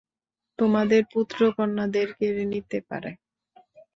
[0.59, 3.11] তোমাদের পুত্র, কন্যাদের কেড়ে নিতে পারে।